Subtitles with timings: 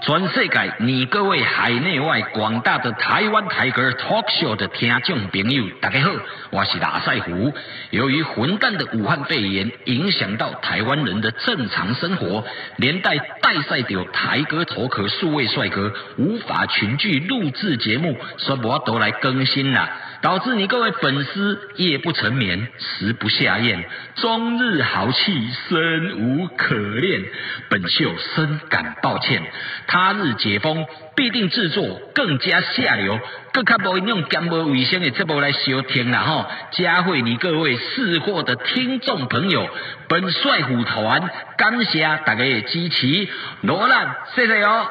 [0.00, 6.10] 全世界，你各位海内外广大的台湾台歌 talk show 的听众朋友，大家好，
[6.50, 7.52] 我是拉赛虎。
[7.90, 12.42] 由于混蛋的武汉肺炎影响到台湾人的正常生活，
[12.76, 19.90] 连带带赛掉台歌头壳数位帅哥无法群聚录制节目，所以我都来更新啦。
[20.20, 23.84] 导致你各位粉丝夜不成眠，食不下咽，
[24.16, 27.22] 终日豪气，生无可恋。
[27.68, 29.42] 本秀深感抱歉，
[29.86, 33.20] 他日解封必定制作更加下流，
[33.52, 36.46] 更加无用健无卫生的节目来收听啦吼！
[36.72, 39.68] 加惠你各位试货的听众朋友，
[40.08, 43.28] 本帅虎团感谢大家的支持，
[43.60, 44.88] 罗兰，谢谢哦。